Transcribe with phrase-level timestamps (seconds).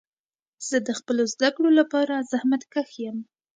[0.67, 3.17] زه د خپلو زده کړو لپاره زحمت کښ یم.